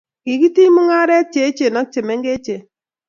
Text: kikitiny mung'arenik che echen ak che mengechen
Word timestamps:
kikitiny 0.23 0.73
mung'arenik 0.75 1.29
che 1.33 1.39
echen 1.49 1.75
ak 1.81 1.87
che 1.93 2.01
mengechen 2.07 2.61